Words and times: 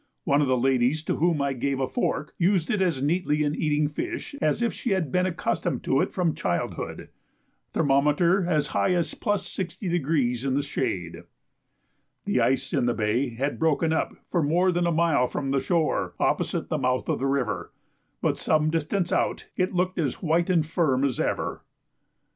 One 0.23 0.41
of 0.41 0.47
the 0.47 0.57
ladies 0.57 1.03
to 1.03 1.17
whom 1.17 1.43
I 1.43 1.53
gave 1.53 1.79
a 1.79 1.85
fork, 1.85 2.33
used 2.39 2.71
it 2.71 2.81
as 2.81 3.03
neatly 3.03 3.43
in 3.43 3.53
eating 3.53 3.87
fish 3.87 4.33
as 4.41 4.63
if 4.63 4.73
she 4.73 4.93
had 4.93 5.11
been 5.11 5.27
accustomed 5.27 5.83
to 5.83 6.01
it 6.01 6.11
from 6.11 6.33
childhood. 6.33 7.09
Thermometer 7.73 8.43
as 8.47 8.65
high 8.73 8.95
as 8.95 9.13
+60° 9.13 10.43
in 10.47 10.53
the 10.55 10.63
shade. 10.63 11.21
The 12.25 12.41
ice 12.41 12.73
in 12.73 12.87
the 12.87 12.95
bay 12.95 13.29
had 13.29 13.59
broken 13.59 13.93
up 13.93 14.15
for 14.31 14.41
more 14.41 14.71
than 14.71 14.87
a 14.87 14.91
mile 14.91 15.27
from 15.27 15.51
the 15.51 15.59
shore 15.59 16.15
opposite 16.19 16.69
the 16.69 16.79
mouth 16.79 17.07
of 17.07 17.19
the 17.19 17.27
river, 17.27 17.71
but 18.23 18.39
some 18.39 18.71
distance 18.71 19.11
out 19.11 19.45
it 19.55 19.71
looked 19.75 19.99
as 19.99 20.19
white 20.23 20.49
and 20.49 20.65
firm 20.65 21.03
as 21.03 21.19
ever. 21.19 21.61